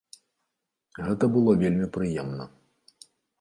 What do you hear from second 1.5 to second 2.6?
вельмі прыемна.